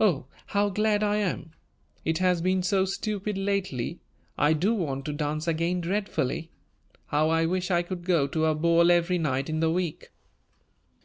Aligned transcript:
"Oh, 0.00 0.26
how 0.46 0.70
glad 0.70 1.04
I 1.04 1.18
am! 1.18 1.52
It 2.04 2.18
has 2.18 2.42
been 2.42 2.64
so 2.64 2.84
stupid 2.84 3.38
lately. 3.38 4.00
I 4.36 4.52
do 4.54 4.74
want 4.74 5.04
to 5.04 5.12
dance 5.12 5.46
again 5.46 5.80
dreadfully. 5.80 6.50
How 7.06 7.28
I 7.30 7.46
wish 7.46 7.70
I 7.70 7.82
could 7.82 8.04
go 8.04 8.26
to 8.26 8.46
a 8.46 8.56
ball 8.56 8.90
every 8.90 9.18
night 9.18 9.48
in 9.48 9.60
the 9.60 9.70
week!" 9.70 10.10